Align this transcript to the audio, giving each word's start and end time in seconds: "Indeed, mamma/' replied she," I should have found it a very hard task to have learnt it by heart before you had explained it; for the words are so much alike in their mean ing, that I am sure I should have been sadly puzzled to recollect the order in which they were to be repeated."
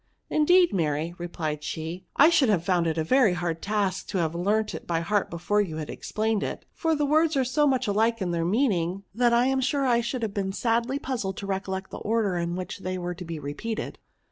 "Indeed, 0.31 0.71
mamma/' 0.71 1.13
replied 1.19 1.63
she," 1.63 2.05
I 2.15 2.31
should 2.31 2.49
have 2.49 2.63
found 2.65 2.87
it 2.87 2.97
a 2.97 3.03
very 3.03 3.33
hard 3.33 3.61
task 3.61 4.07
to 4.07 4.17
have 4.17 4.33
learnt 4.33 4.73
it 4.73 4.87
by 4.87 5.01
heart 5.01 5.29
before 5.29 5.61
you 5.61 5.77
had 5.77 5.91
explained 5.91 6.41
it; 6.41 6.65
for 6.73 6.95
the 6.95 7.05
words 7.05 7.37
are 7.37 7.45
so 7.45 7.67
much 7.67 7.85
alike 7.85 8.19
in 8.19 8.31
their 8.31 8.43
mean 8.43 8.71
ing, 8.71 9.03
that 9.13 9.31
I 9.31 9.45
am 9.45 9.61
sure 9.61 9.85
I 9.85 10.01
should 10.01 10.23
have 10.23 10.33
been 10.33 10.53
sadly 10.53 10.97
puzzled 10.97 11.37
to 11.37 11.45
recollect 11.45 11.91
the 11.91 11.99
order 11.99 12.35
in 12.35 12.55
which 12.55 12.79
they 12.79 12.97
were 12.97 13.13
to 13.13 13.23
be 13.23 13.37
repeated." 13.37 13.99